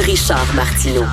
[0.00, 1.04] Richard Martineau.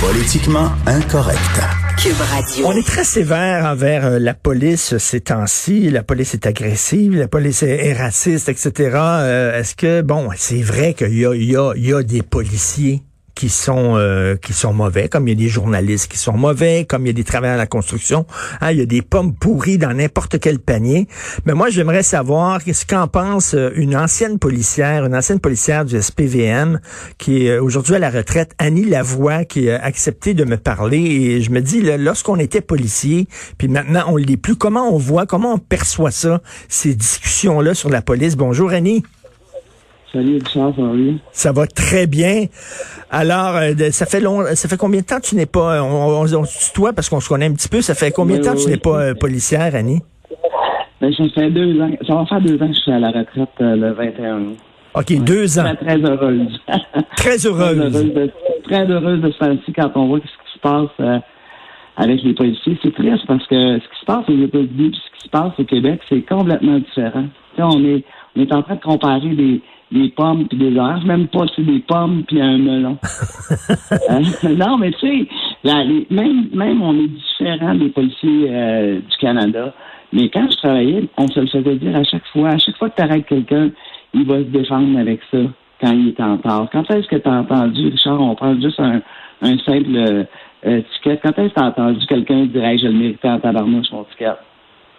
[0.00, 1.60] Politiquement incorrect.
[1.96, 2.66] Cube Radio.
[2.66, 5.88] On est très sévère envers euh, la police ces temps-ci.
[5.90, 8.72] La police est agressive, la police est, raciste, etc.
[8.94, 12.02] Euh, Est-ce que, bon, c'est vrai qu'il y a, il y, a, il y a
[12.02, 13.02] des policiers
[13.34, 16.84] qui sont euh, qui sont mauvais, comme il y a des journalistes qui sont mauvais,
[16.84, 18.26] comme il y a des travailleurs à la construction.
[18.60, 21.08] Hein, il y a des pommes pourries dans n'importe quel panier.
[21.44, 26.00] Mais moi, j'aimerais savoir ce qu'en pense euh, une ancienne policière, une ancienne policière du
[26.00, 26.80] SPVM,
[27.18, 30.98] qui est euh, aujourd'hui à la retraite, Annie Lavoie, qui a accepté de me parler.
[30.98, 33.26] Et je me dis, lorsqu'on était policier,
[33.58, 37.90] puis maintenant on l'est plus, comment on voit, comment on perçoit ça, ces discussions-là sur
[37.90, 38.36] la police?
[38.36, 39.02] Bonjour Annie.
[40.14, 41.14] Salut Richard, ça va bien?
[41.32, 42.44] Ça va très bien.
[43.10, 46.20] Alors, euh, ça fait long, ça fait combien de temps que tu n'es pas, on,
[46.20, 48.42] on, on se tutoie parce qu'on se connaît un petit peu, ça fait combien de
[48.42, 48.78] Oui, temps que tu n'es oui.
[48.80, 50.00] pas euh, policière, Annie?
[51.00, 53.08] Ben, ça fait deux ans, ça va faire deux ans que je suis à la
[53.08, 54.56] retraite euh, le 21 août.
[54.94, 55.64] OK, deux ans.
[55.64, 56.60] Très, très heureuse.
[56.68, 57.92] Très très heureuse.
[57.92, 58.30] de,
[58.62, 61.18] très heureuse de ce temps-ci quand on voit ce qui se passe euh,
[61.96, 62.78] avec les policiers.
[62.84, 65.64] C'est triste parce que ce qui se passe aux États-Unis ce qui se passe au
[65.64, 67.24] Québec, c'est complètement différent.
[67.58, 68.04] On est,
[68.36, 69.60] on est en train de comparer des,
[69.92, 72.98] des pommes puis des oranges, même pas c'est des pommes puis un melon.
[74.08, 74.22] Hein?
[74.56, 75.28] non, mais tu sais,
[76.10, 79.74] même, même on est différent des policiers euh, du Canada.
[80.12, 82.88] Mais quand je travaillais, on se le faisait dire à chaque fois, à chaque fois
[82.88, 83.70] que tu arrêtes quelqu'un,
[84.14, 85.38] il va se défendre avec ça
[85.80, 86.68] quand il est en tort.
[86.72, 89.02] Quand est-ce que tu as entendu, Richard, on prend juste un,
[89.42, 90.24] un simple euh,
[90.66, 91.20] euh, ticket.
[91.22, 94.04] Quand est-ce que tu as entendu quelqu'un dire hey, je le méritais en tabarnouche, mon
[94.04, 94.32] ticket?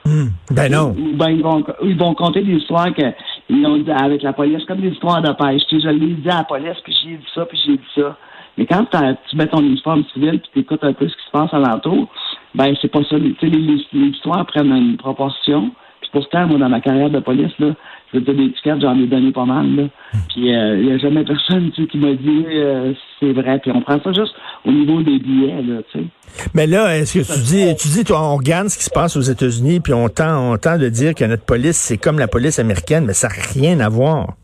[0.05, 0.27] Hmm.
[0.51, 0.93] Ben non.
[0.97, 3.01] Ou ben, ils, vont, ils vont compter des histoires que
[3.49, 5.65] ils ont dit avec la police, comme des histoires de pêche.
[5.67, 7.87] Tu sais, je l'ai dit à la police, puis j'ai dit ça, puis j'ai dit
[7.95, 8.17] ça.
[8.57, 8.85] Mais quand
[9.29, 12.07] tu mets ton uniforme civil, puis tu écoutes un peu ce qui se passe alentour,
[12.55, 13.17] ben c'est pas ça.
[13.19, 15.71] Tu sais, les- les histoires prennent une proportion.
[16.15, 17.73] Pourtant, moi, dans ma carrière de police, là,
[18.13, 19.75] je veux dire, des tickets, j'en ai donné pas mal.
[19.75, 19.83] Là.
[20.29, 23.59] Puis il n'y a jamais personne tu sais, qui m'a dit euh, c'est vrai.
[23.59, 24.33] Puis on prend ça juste
[24.65, 26.05] au niveau des billets, là, tu sais.
[26.53, 29.17] Mais là, est-ce que tu dis, tu dis, toi, on regarde ce qui se passe
[29.17, 32.29] aux États-Unis, puis on tend, on tend de dire que notre police, c'est comme la
[32.29, 34.35] police américaine, mais ça n'a rien à voir.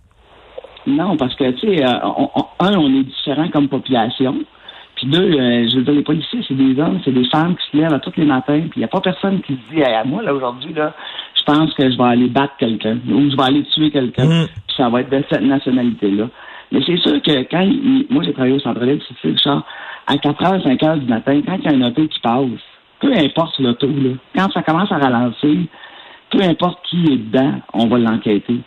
[0.86, 2.00] Non, parce que, tu sais, euh,
[2.60, 4.36] un, on est différent comme population.
[4.96, 7.72] Puis deux, euh, je veux dire, les policiers, c'est des hommes, c'est des femmes qui
[7.72, 8.60] se lèvent à tous les matins.
[8.60, 10.94] Puis il n'y a pas personne qui se dit, Hey, à moi, là, aujourd'hui, là,
[11.42, 14.26] je pense que je vais aller battre quelqu'un ou je vais aller tuer quelqu'un.
[14.26, 14.48] Mm.
[14.68, 16.26] Puis ça va être de cette nationalité-là.
[16.72, 19.64] Mais c'est sûr que quand, il- moi, j'ai travaillé au centre-ville, c'est Richard,
[20.08, 22.46] à 4 h, 5 h du matin, quand il y a un auto qui passe,
[23.00, 25.58] peu importe l'auto, là, quand ça commence à ralentir,
[26.30, 28.58] peu importe qui est dedans, on va l'enquêter.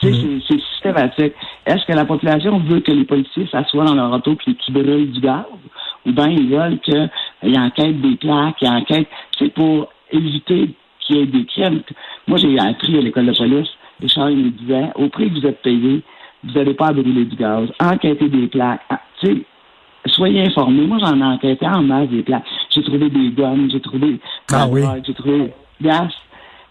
[0.00, 1.32] Tu sais, c'est- c'est systématique.
[1.66, 5.10] Est-ce que la population veut que les policiers s'assoient dans leur auto puis qu'ils brûlent
[5.10, 5.44] du gaz?
[6.06, 9.08] Ou bien ils veulent qu'ils enquêtent des plaques, ils enquêtent,
[9.38, 10.70] c'est pour éviter
[11.26, 11.80] des crimes.
[12.26, 13.68] Moi, j'ai appris à l'école de police,
[14.00, 16.02] Richard, il me disait, au prix que vous êtes payé,
[16.44, 18.80] vous n'allez pas brûler du gaz, enquêter des plaques.
[18.88, 19.42] Ah, Tu sais,
[20.06, 20.86] soyez informés.
[20.86, 22.44] Moi, j'en ai enquêté en masse des plaques.
[22.70, 24.18] J'ai trouvé des guns, j'ai trouvé
[24.52, 24.82] Ah oui.
[25.06, 26.08] j'ai trouvé gaz.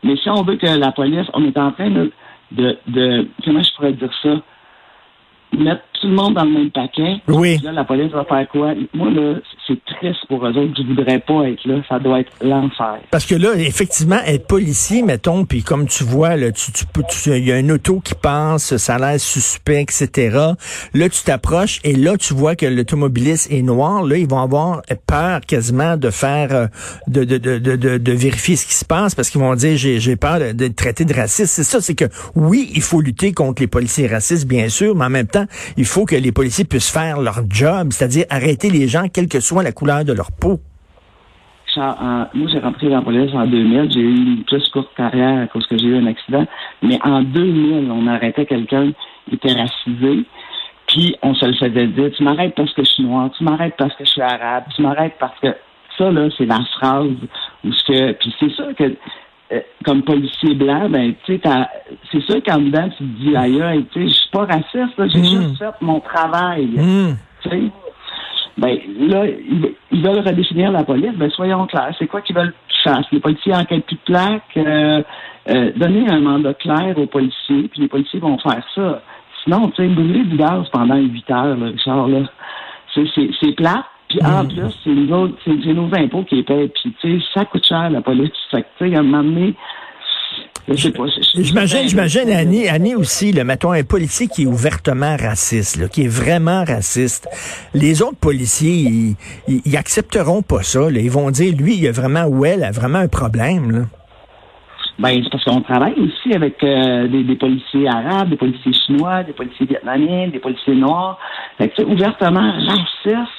[0.04, 2.12] Mais si on veut que la police, on est en train de,
[2.52, 4.38] de, de comment je pourrais dire ça,
[5.58, 7.16] mettre tout le monde dans le même paquet.
[7.28, 7.58] Oui.
[7.58, 8.74] Puis Là, la police va faire quoi?
[8.94, 9.36] Moi, là,
[9.68, 10.74] c'est triste pour eux autres.
[10.78, 11.82] Je voudrais pas être là.
[11.88, 13.00] Ça doit être l'enfer.
[13.12, 17.04] Parce que là, effectivement, être policier, mettons, puis comme tu vois, là, tu, tu peux,
[17.28, 20.38] il y a un auto qui passe, ça a l'air suspect, etc.
[20.94, 24.04] Là, tu t'approches et là, tu vois que l'automobiliste est noir.
[24.04, 26.68] Là, ils vont avoir peur quasiment de faire, euh,
[27.08, 30.16] de, de, de, de, de- vérifier ce qui se passe parce qu'ils vont dire, j'ai,
[30.16, 31.54] peur d'être traité de raciste.
[31.54, 32.06] C'est ça, c'est que
[32.36, 35.46] oui, il faut lutter contre les policiers racistes, bien sûr, mais en même temps,
[35.78, 39.40] il faut que les policiers puissent faire leur job, c'est-à-dire arrêter les gens, quelle que
[39.40, 40.60] soit la couleur de leur peau.
[41.76, 43.92] Moi, j'ai rentré dans la police en 2000.
[43.94, 46.46] J'ai eu une plus courte carrière à cause que j'ai eu un accident.
[46.82, 48.92] Mais en 2000, on arrêtait quelqu'un
[49.28, 50.26] qui était racisé.
[50.88, 53.76] Puis, on se le faisait dire, tu m'arrêtes parce que je suis noir, tu m'arrêtes
[53.78, 55.56] parce que je suis arabe, tu m'arrêtes parce que...
[55.98, 57.12] Ça, là, c'est la phrase
[57.64, 58.12] où ce que...
[58.14, 58.96] Puis c'est sûr que,
[59.84, 61.70] comme policier blanc, ben, tu sais, t'as-
[62.12, 64.94] c'est sûr qu'en dedans, tu te dis, aïe, aïe, tu sais, je suis pas raciste,
[64.98, 65.24] j'ai Mm.
[65.24, 66.66] juste fait mon travail.
[66.68, 67.16] Hmm.
[67.42, 67.62] Tu sais,
[68.58, 69.26] ben, là,
[69.92, 71.14] ils, veulent redéfinir la police.
[71.16, 71.96] Ben, soyons clairs.
[71.98, 73.10] C'est quoi qu'ils veulent qu'ils fassent?
[73.12, 74.58] Les policiers enquêtent plus de plaques.
[74.58, 75.02] Euh,
[75.50, 79.02] euh, donner un mandat clair aux policiers, puis les policiers vont faire ça.
[79.44, 82.20] Sinon, tu sais, brûler du gaz pendant 8 heures, là, Richard, là,
[82.94, 83.84] c'est, c'est, c'est plat.
[84.10, 86.68] Puis en plus, c'est nous autres, c'est, nos impôts qui les paient.
[86.70, 88.32] Puis, tu sais, ça coûte cher, la police.
[88.50, 89.54] Fait que, tu sais, à un moment donné,
[90.68, 91.06] je sais pas.
[91.08, 95.78] je- je- J'imagine, j'imagine Annie, Annie aussi, le mettons un policier qui est ouvertement raciste,
[95.78, 97.28] là, qui est vraiment raciste.
[97.76, 99.16] Les autres policiers, ils,
[99.48, 100.90] ils, ils accepteront pas ça.
[100.90, 101.00] là.
[101.00, 103.72] Ils vont dire, lui, il a vraiment ou elle a vraiment un problème.
[103.72, 103.80] Là.
[105.00, 109.24] Ben, c'est parce qu'on travaille aussi avec euh, des, des, policiers arabes, des policiers chinois,
[109.24, 111.18] des policiers vietnamiens, des policiers noirs.
[111.58, 113.32] Fait que, ouvertement raciste.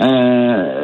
[0.00, 0.82] Euh,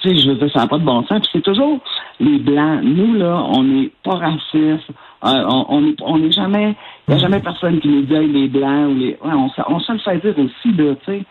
[0.00, 1.20] tu sais, je veux dire, ça n'a pas de bon sens.
[1.20, 1.78] Puis c'est toujours
[2.18, 2.80] les blancs.
[2.82, 4.90] Nous, là, on n'est pas racistes.
[5.24, 6.74] Euh, on, on n'est jamais.
[7.06, 9.18] Il n'y a jamais personne qui nous dit les blancs ou les.
[9.24, 11.22] Ouais, on, on se le fait dire aussi, tu sais.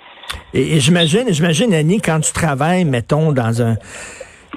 [0.53, 3.75] Et, et j'imagine, j'imagine, Annie, quand tu travailles, mettons, dans un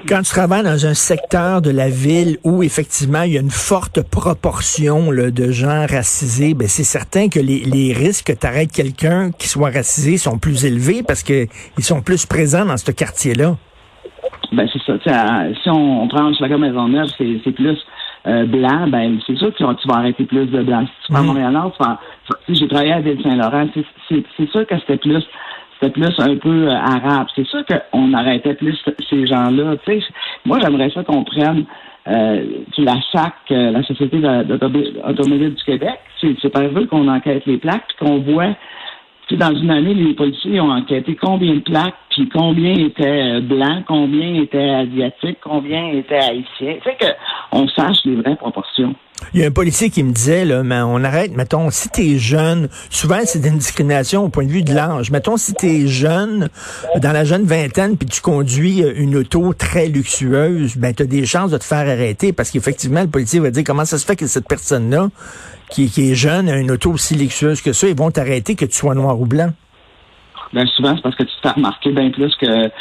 [0.07, 3.49] quand tu travailles dans un secteur de la ville où effectivement il y a une
[3.49, 8.45] forte proportion là, de gens racisés, ben c'est certain que les, les risques que tu
[8.45, 11.47] arrêtes quelqu'un qui soit racisé sont plus élevés parce que
[11.77, 13.55] ils sont plus présents dans ce quartier-là.
[14.51, 14.93] Ben c'est ça.
[15.61, 17.77] si on, on prend maison Maisonneuve, c'est, c'est plus
[18.27, 20.87] euh, blanc, ben c'est sûr que tu vas arrêter plus de blancs.
[20.87, 21.27] Si tu prends mm.
[21.27, 21.77] Montréal-Nord,
[22.49, 25.23] j'ai travaillé à Ville-Saint-Laurent, c'est, c'est, c'est sûr que c'était plus
[25.79, 27.27] c'était plus un peu euh, arabe.
[27.35, 28.77] C'est sûr qu'on arrêtait plus
[29.09, 29.75] ces gens-là.
[30.45, 31.65] Moi, j'aimerais ça qu'on prenne
[32.07, 32.45] euh,
[32.77, 35.99] la SAC, euh, la Société d'automobile du Québec.
[36.21, 38.55] C'est par exemple qu'on enquête les plaques, qu'on voit
[39.31, 41.95] dans une année, les policiers ont enquêté combien de plaques,
[42.33, 46.75] combien étaient blancs, combien étaient asiatiques, combien étaient haïtiens.
[46.83, 46.97] Fait
[47.51, 48.95] qu'on sache les vraies proportions.
[49.33, 52.17] Il y a un policier qui me disait, là, mais on arrête, mettons, si t'es
[52.17, 55.09] jeune, souvent c'est une discrimination au point de vue de l'âge.
[55.09, 56.49] Mettons, si t'es jeune,
[57.01, 61.51] dans la jeune vingtaine, puis tu conduis une auto très luxueuse, ben t'as des chances
[61.51, 64.27] de te faire arrêter parce qu'effectivement, le policier va dire comment ça se fait que
[64.27, 65.09] cette personne-là,
[65.69, 68.65] qui, qui est jeune, a une auto aussi luxueuse que ça, ils vont t'arrêter que
[68.65, 69.51] tu sois noir ou blanc?
[70.55, 72.71] Ben souvent, c'est parce que tu t'es remarqué bien plus que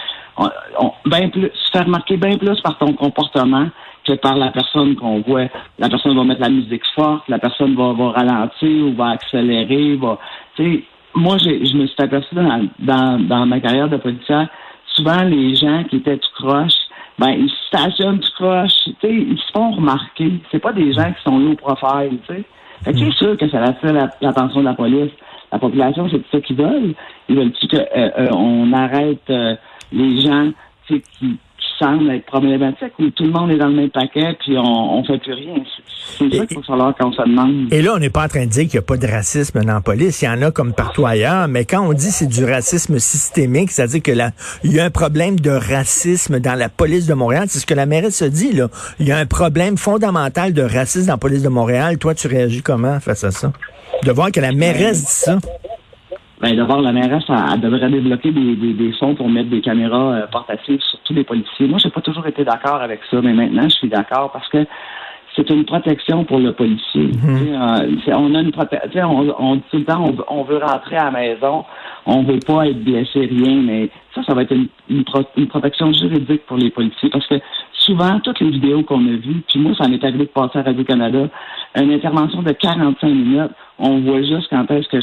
[1.06, 3.68] ben plus, se faire remarquer bien plus par ton comportement
[4.06, 5.46] que par la personne qu'on voit.
[5.78, 9.96] La personne va mettre la musique forte, la personne va, va ralentir ou va accélérer,
[9.96, 10.18] va.
[10.54, 10.84] Tu sais,
[11.16, 14.48] moi, je me suis aperçu dans, dans, dans, ma carrière de policière,
[14.94, 16.74] souvent les gens qui étaient tout croche,
[17.18, 20.32] ben ils stationnent tout croche, tu sais, ils se font remarquer.
[20.52, 22.44] C'est pas des gens qui sont low profile, tu sais.
[22.84, 25.12] Fait que c'est sûr que ça attire l'attention de la police.
[25.54, 26.94] La population, c'est ça qu'ils veulent.
[27.28, 29.54] Ils veulent que euh, euh, on arrête euh,
[29.92, 30.50] les gens
[30.88, 31.38] qui, qui
[31.78, 35.04] semblent être problématiques, où tout le monde est dans le même paquet, puis on, on
[35.04, 35.54] fait plus rien.
[36.18, 37.72] C'est ça qu'il faut falloir qu'on se demande.
[37.72, 39.62] Et là, on n'est pas en train de dire qu'il n'y a pas de racisme
[39.62, 40.22] dans la police.
[40.22, 43.70] Il y en a comme partout ailleurs, mais quand on dit c'est du racisme systémique,
[43.70, 44.32] c'est-à-dire que là,
[44.64, 47.44] il y a un problème de racisme dans la police de Montréal.
[47.46, 48.68] C'est ce que la mairesse se dit, là.
[48.98, 51.98] Il y a un problème fondamental de racisme dans la police de Montréal.
[51.98, 53.52] Toi, tu réagis comment face à ça?
[54.02, 55.38] De voir que la mairesse dit ça.
[56.40, 60.12] Ben, d'abord, la mairesse, elle, devrait débloquer des, des, des, fonds pour mettre des caméras
[60.12, 61.66] euh, portatives sur tous les policiers.
[61.66, 64.66] Moi, j'ai pas toujours été d'accord avec ça, mais maintenant, je suis d'accord parce que
[65.36, 67.10] c'est une protection pour le policier.
[67.22, 67.54] Mhm.
[67.54, 69.10] Euh, on a une protection.
[69.10, 71.64] On, on, tout le temps, on, veut rentrer à la maison,
[72.06, 76.46] on veut pas être blessé, rien, mais ça, ça va être une, une, protection juridique
[76.46, 77.36] pour les policiers parce que
[77.84, 80.62] souvent, toutes les vidéos qu'on a vues, puis moi, ça m'est arrivé de passer à
[80.62, 81.28] Radio-Canada,
[81.76, 85.00] une intervention de 45 minutes, on voit juste quand est-ce que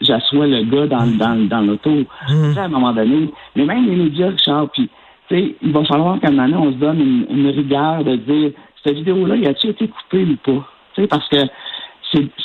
[0.00, 1.90] j'assois le gars dans, dans, dans l'auto.
[1.90, 2.58] Mmh.
[2.58, 4.90] À un moment donné, mais même les médias, Richard, puis
[5.30, 8.50] il va falloir qu'à un moment donné, on se donne une, rigueur de dire
[8.84, 10.66] cette vidéo-là, y a-t-il été coupé ou pas?
[10.96, 11.38] sais parce que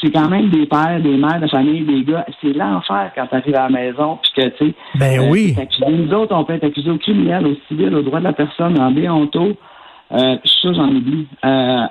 [0.01, 2.25] c'est quand même des pères, des mères de famille, des gars.
[2.41, 4.73] C'est l'enfer quand tu arrives à la maison, puis que, tu sais.
[4.95, 5.55] Ben euh, oui.
[5.89, 8.79] Nous autres, on peut être accusés au criminel, au civil, au droit de la personne,
[8.79, 9.57] en béonto.
[10.11, 11.27] Euh, ça, j'en oublie.
[11.45, 11.85] Euh,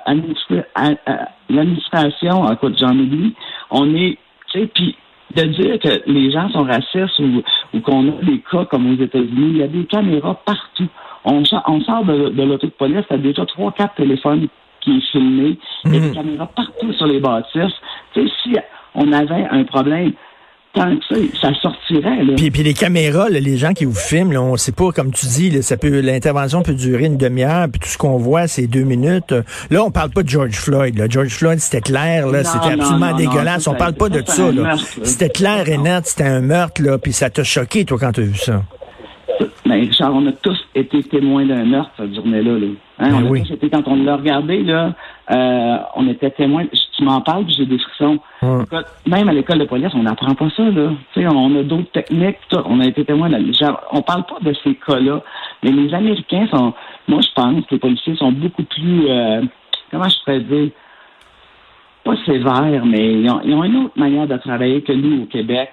[1.49, 3.33] L'administration, écoute, j'en oublie.
[3.69, 4.17] On est,
[4.51, 4.95] tu sais, puis
[5.35, 7.43] de dire que les gens sont racistes ou,
[7.73, 10.87] ou qu'on a des cas comme aux États-Unis, il y a des caméras partout.
[11.25, 14.47] On, on sort de, de l'auto de police, il y a déjà trois, quatre téléphones
[14.81, 15.57] qui est filmé.
[15.85, 16.15] Il y a des mhm.
[16.15, 17.75] caméras partout sur les bâtisses.
[18.13, 18.55] Tu sais, si
[18.95, 20.13] on avait un problème,
[21.41, 22.35] ça, sortirait.
[22.35, 25.25] Puis, puis les caméras, les gens qui vous filment, là, on sait pas, comme tu
[25.25, 28.83] dis, ça peut l'intervention peut durer une demi-heure, puis tout ce qu'on voit, c'est deux
[28.83, 29.33] minutes.
[29.69, 30.97] Là, on parle pas de George Floyd.
[30.97, 31.05] Là.
[31.09, 33.67] George Floyd, c'était clair, là, c'était absolument dégueulasse.
[33.67, 34.49] on parle pas de ça.
[35.03, 38.21] C'était clair et net, c'était un meurtre, là, puis ça t'a choqué, toi, quand tu
[38.21, 38.63] as vu ça?
[39.65, 42.51] Mais Richard, on a tous été témoins d'un meurtre cette journée-là.
[42.99, 43.43] Hein, ben on oui.
[43.71, 44.93] quand on l'a regardé, là,
[45.31, 46.65] euh, on était témoins.
[46.95, 48.19] Tu m'en parles, j'ai des frissons.
[49.05, 50.63] Même à l'école de police, on n'apprend pas ça.
[50.63, 50.91] Là.
[51.15, 52.37] on a d'autres techniques.
[52.53, 53.29] On a été témoins.
[53.29, 55.21] De, genre, on parle pas de ces cas-là.
[55.63, 56.73] Mais les Américains sont,
[57.07, 59.41] moi je pense que les policiers sont beaucoup plus, euh,
[59.91, 60.69] comment je pourrais dire,
[62.03, 65.25] pas sévères, mais ils ont, ils ont une autre manière de travailler que nous au
[65.25, 65.69] Québec.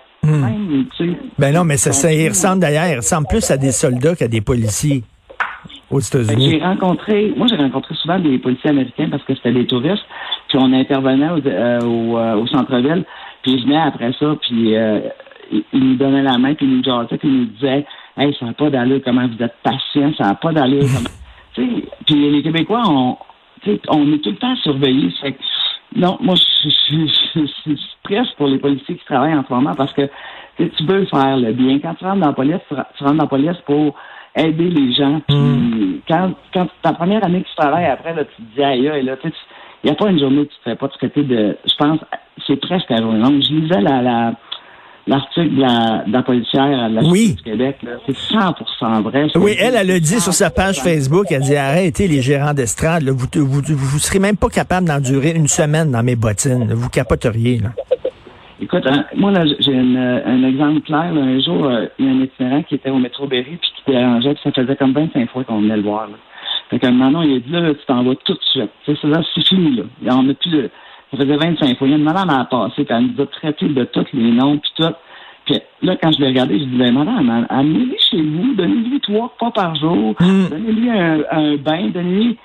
[1.38, 4.40] Ben non, mais ça, ça ressemble d'ailleurs, il ressemble plus à des soldats qu'à des
[4.40, 5.02] policiers
[5.90, 6.50] aux États-Unis.
[6.50, 10.04] J'ai rencontré, moi j'ai rencontré souvent des policiers américains parce que c'était des touristes,
[10.48, 13.04] puis on intervenait au, euh, euh, au, centre-ville,
[13.42, 15.00] puis je venais après ça, puis euh,
[15.50, 18.46] ils nous donnaient la main, puis ils nous jassaient, puis ils nous disaient Hey, ça
[18.46, 20.84] n'a pas d'allure comment vous êtes patient, ça n'a pas d'allure
[21.54, 23.16] puis les Québécois, on,
[23.88, 25.10] on est tout le temps surveillé.
[25.94, 30.08] Non, moi, je suis stress pour les policiers qui travaillent en ce moment parce que
[30.56, 31.78] tu veux faire le bien.
[31.78, 32.74] Quand tu rentres dans la police, tu
[33.04, 33.94] rentres dans la police pour
[34.36, 35.20] aider les gens.
[35.26, 36.00] Puis hmm.
[36.08, 39.02] quand, quand ta première année que tu travailles après, là, tu te dis aïe, et
[39.02, 39.28] là, tu
[39.84, 41.58] il n'y a pas une journée où tu ne te fais pas traiter de.
[41.66, 42.00] Je pense,
[42.46, 43.42] c'est presque la journée longue.
[43.42, 44.32] Je lisais la, la,
[45.06, 47.34] l'article de la, de la policière de la oui.
[47.34, 47.78] du Québec.
[48.06, 49.26] C'est 100% vrai.
[49.36, 53.04] Oui, elle, elle a dit sur sa page Facebook, elle dit arrêtez les gérants d'estrade.
[53.04, 56.72] Vous, vous, vous, serez même pas capable d'endurer une semaine dans mes bottines.
[56.72, 57.58] Vous capoteriez.
[57.58, 57.70] Là.
[58.60, 61.12] Écoute, hein, moi, là, j'ai un exemple clair.
[61.12, 63.90] un jour, euh, il y a un itinérant qui était au métro Berry puis qui
[63.92, 66.08] dérangeait, puis ça faisait comme 25 fois qu'on venait le voir.
[66.70, 68.70] Fait qu'un moment, il a dit, là, tu t'en vas tout de suite.
[68.86, 70.16] C'est ça, c'est fini, là.
[70.16, 70.70] On a plus de...
[71.16, 71.86] Ça faisait 25 fois.
[71.86, 74.32] Il y a une madame à passer, puis elle nous a traité de tous les
[74.32, 74.94] noms, puis tout.
[75.46, 79.50] Puis là, quand je l'ai regardé, je disais, madame, amenez-lui chez vous, donnez-lui trois fois
[79.50, 80.48] par jour, hmm.
[80.50, 82.38] donnez-lui un, un bain, donnez-lui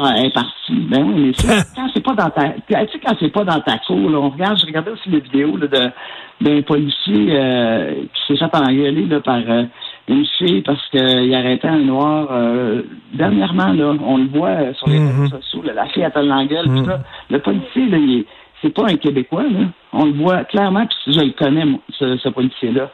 [0.00, 0.74] ah, elle est partie.
[0.88, 3.60] Ben oui, mais ça, quand c'est pas dans ta, tu sais, quand c'est pas dans
[3.60, 5.90] ta cour, là, on regarde, je regardais aussi les vidéos, là, de,
[6.40, 9.64] d'un policier, euh, qui s'est fait engueuler, là, par, euh,
[10.08, 12.28] une fille parce qu'il arrêtait un noir.
[12.30, 15.28] Euh, dernièrement, là, on le voit euh, sur les réseaux mhm.
[15.28, 16.84] sociaux, la fille a l'engueule, tout mhm.
[16.86, 17.00] ça.
[17.30, 18.24] Le policier, là, il
[18.62, 19.66] c'est pas un Québécois, là.
[19.92, 22.90] On le voit clairement, puis je le connais, ce, policier-là.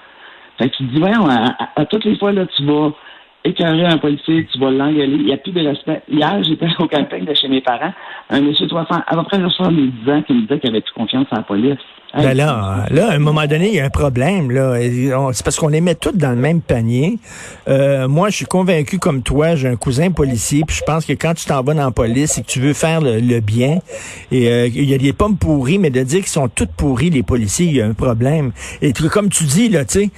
[0.59, 2.93] Fait que tu te dis, voyons, à, toutes les fois, là, tu vas
[3.45, 5.17] écœurer un policier, tu vas l'engueuler.
[5.17, 6.03] Il n'y a plus de respect.
[6.11, 7.93] Hier, j'étais au camping de chez mes parents.
[8.31, 11.27] Un monsieur 300, à peu près 70 ans qui me disait qu'il avait plus confiance
[11.31, 11.79] en la police.
[12.17, 14.53] Ben là, là, à un moment donné, il y a un problème.
[14.53, 14.77] Là.
[15.33, 17.19] C'est parce qu'on les met tous dans le même panier.
[17.67, 21.13] Euh, moi, je suis convaincu comme toi, j'ai un cousin policier, puis je pense que
[21.15, 23.79] quand tu t'en vas dans la police et que tu veux faire le, bien,
[24.31, 27.11] et euh, il y a des pommes pourries, mais de dire qu'ils sont toutes pourries,
[27.11, 28.53] les policiers, il y a un problème.
[28.81, 30.11] Et comme tu dis, là, tu sais,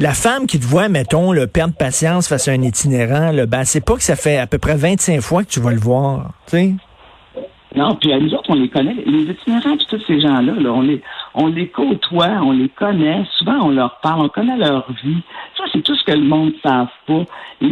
[0.00, 3.64] la femme qui te voit, mettons, le perdre patience face à un itinérant, là, ben,
[3.64, 6.32] c'est pas que ça fait à peu près 25 fois que tu vas le voir,
[6.46, 6.74] tu sais.
[7.76, 8.96] Non, puis nous autres, on les connaît.
[9.06, 11.00] Les itinérants, puis tous ces gens-là, là, on les
[11.34, 13.24] on les côtoie, on les connaît.
[13.38, 15.22] Souvent, on leur parle, on connaît leur vie.
[15.56, 17.24] Ça, c'est tout ce que le monde ne savent pas.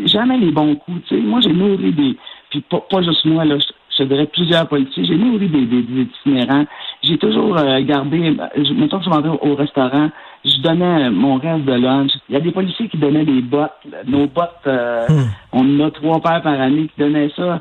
[0.05, 1.03] jamais les bons coups.
[1.09, 2.17] Tu sais, moi, j'ai nourri des...
[2.51, 3.57] Puis pas, pas juste moi, là,
[3.99, 5.05] je, dirais plusieurs policiers.
[5.05, 6.67] J'ai nourri des, des, itinérants.
[7.03, 8.37] J'ai toujours euh, gardé...
[8.57, 10.11] Je, mettons que je m'en au, restaurant,
[10.49, 12.13] je donnais mon reste de lunch.
[12.29, 13.73] Il y a des policiers qui donnaient des bottes.
[14.07, 15.29] Nos bottes, euh, hmm.
[15.53, 17.61] on en a trois paires par année qui donnaient ça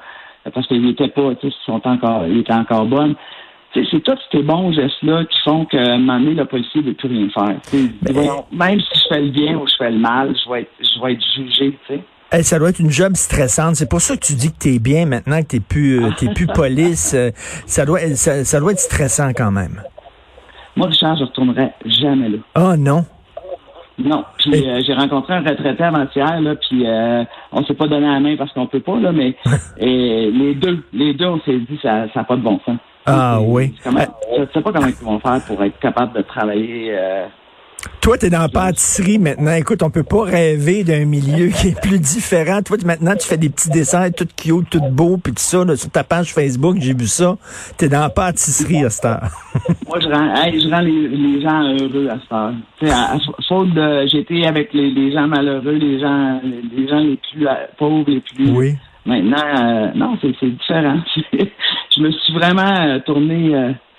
[0.53, 3.15] parce qu'ils n'étaient pas, tu sais, sont encore, ils étaient encore bonnes.
[3.73, 6.93] C'est tous ces bons gestes-là qui font que, un moment donné, le policier ne veut
[6.93, 8.41] plus rien faire.
[8.51, 11.01] même si je fais le bien ou je fais le mal, je vais être, je
[11.03, 11.99] vais être jugé, tu
[12.31, 12.43] sais.
[12.43, 13.75] ça doit être une job stressante.
[13.75, 16.03] C'est pour ça que tu dis que tu es bien maintenant, que tu n'es plus,
[16.03, 17.13] euh, plus police.
[17.13, 19.83] Euh, ça, doit, ça, ça, doit être stressant quand même.
[20.77, 22.37] Moi, Richard, je ne retournerai jamais là.
[22.55, 23.03] Oh non?
[23.97, 24.23] Non.
[24.37, 28.19] Puis euh, j'ai rencontré un retraité avant-hier, là, puis euh, on s'est pas donné la
[28.19, 29.35] main parce qu'on peut pas, là, mais
[29.79, 32.77] et les deux, les deux, on s'est dit ça n'a pas de bon sens.
[33.07, 33.73] Ah oui.
[33.83, 34.01] Comment,
[34.37, 37.25] je sais pas comment ils vont faire pour être capables de travailler euh,
[38.07, 39.51] toi, tu es dans la pâtisserie maintenant.
[39.51, 42.61] Écoute, on peut pas rêver d'un milieu qui est plus différent.
[42.61, 45.75] Toi, maintenant, tu fais des petits dessins tout cute, tout beau, puis tout ça.
[45.75, 47.35] sur ta page Facebook, j'ai vu ça.
[47.77, 49.27] Tu es dans la pâtisserie à cette heure.
[49.87, 53.19] Moi, je rends, je rends les, gens heureux à cette heure.
[53.45, 54.07] Faute de...
[54.07, 58.51] J'étais avec les, gens malheureux, les gens, les gens les plus euh, pauvres, les plus...
[58.51, 58.75] Oui.
[59.05, 60.99] Maintenant, euh, non, c'est différent.
[61.33, 62.99] je me suis vraiment euh,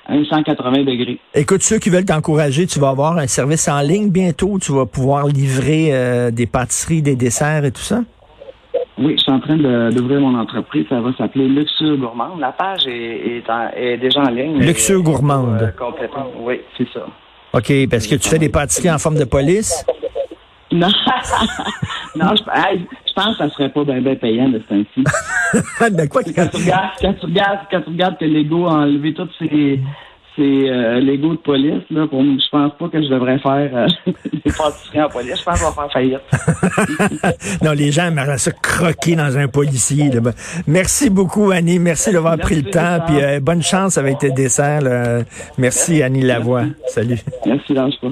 [0.09, 1.19] tourné un 180 degrés.
[1.35, 4.59] Écoute, ceux qui veulent t'encourager, tu vas avoir un service en ligne bientôt.
[4.61, 8.01] Tu vas pouvoir livrer euh, des pâtisseries, des desserts et tout ça?
[8.99, 10.87] Oui, je suis en train d'ouvrir mon entreprise.
[10.89, 12.41] Ça va s'appeler Luxure Gourmande.
[12.41, 13.43] La page est,
[13.77, 14.59] est, déjà en ligne.
[14.59, 15.63] Luxure Gourmande.
[15.63, 16.27] Euh, complètement.
[16.41, 17.07] Oui, c'est ça.
[17.53, 19.85] OK, parce que tu fais des pâtisseries en forme de police?
[20.71, 20.89] Non,
[22.15, 25.03] non je, je, pense que ça serait pas bien ben payant de ce temps-ci.
[25.93, 29.15] ben quoi quand, tu regardes, quand, tu regardes, quand tu regardes que Lego a enlevé
[29.15, 29.81] tous ses,
[30.39, 33.87] ses euh, Lego de police, là, pour je pense pas que je devrais faire euh,
[34.45, 35.39] des pâtisseries en police.
[35.39, 37.61] Je pense qu'on va faire faillite.
[37.63, 40.11] non, les gens aimeraient ça croquer dans un policier.
[40.11, 40.21] Là.
[40.67, 41.79] Merci beaucoup, Annie.
[41.79, 43.01] Merci d'avoir pris le temps.
[43.07, 44.83] Puis euh, bonne chance avec tes desserts.
[44.83, 45.21] Là.
[45.59, 46.65] Merci, Annie Lavoie.
[46.87, 47.19] Salut.
[47.45, 48.07] Merci, lâche pas.